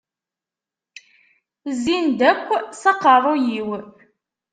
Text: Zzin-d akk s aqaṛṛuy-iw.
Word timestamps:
Zzin-d 1.75 2.19
akk 2.31 2.47
s 2.81 2.83
aqaṛṛuy-iw. 2.91 3.69